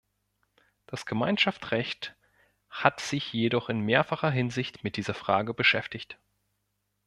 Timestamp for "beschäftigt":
5.53-6.17